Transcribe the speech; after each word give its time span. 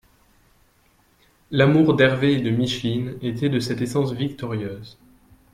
L’amour 1.51 1.93
d’Hervé 1.93 2.33
et 2.33 2.41
de 2.41 2.49
Micheline 2.49 3.19
était 3.21 3.49
de 3.49 3.59
cette 3.59 3.81
essence 3.83 4.13
victorieuse. 4.13 4.97